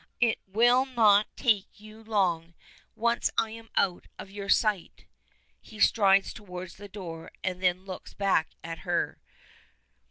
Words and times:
It 0.19 0.39
will 0.47 0.85
not 0.87 1.27
take 1.37 1.79
you 1.79 2.03
long, 2.03 2.55
once 2.95 3.29
I 3.37 3.51
am 3.51 3.69
out 3.75 4.07
of 4.17 4.31
your 4.31 4.49
sight!" 4.49 5.05
He 5.59 5.79
strides 5.79 6.33
towards 6.33 6.77
the 6.77 6.89
door, 6.89 7.29
and 7.43 7.61
then 7.61 7.85
looks 7.85 8.15
back 8.15 8.49
at 8.63 8.79
her. 8.79 9.19